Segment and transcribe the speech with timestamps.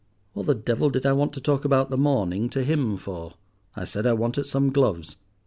[0.33, 3.35] What the devil did I want to talk about the morning to him for?
[3.75, 5.17] I said I wanted some gloves.